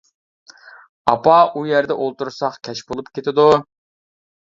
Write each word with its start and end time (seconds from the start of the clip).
-ئاپا 0.03 1.35
ئۇ 1.53 1.63
يەردە 1.73 1.99
ئولتۇرساق 2.07 2.59
كەچ 2.71 2.85
بولۇپ 2.91 3.15
كېتىدۇ. 3.19 3.49